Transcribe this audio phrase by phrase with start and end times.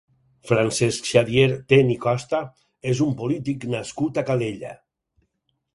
[0.51, 2.41] Francesc Xavier Ten i Costa
[2.95, 4.75] és un polític nascut a Calella.